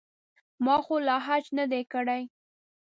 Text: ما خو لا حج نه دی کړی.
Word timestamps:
ما 0.65 0.75
خو 0.85 0.95
لا 1.07 1.17
حج 1.25 1.45
نه 1.57 1.65
دی 1.71 1.81
کړی. 1.93 2.21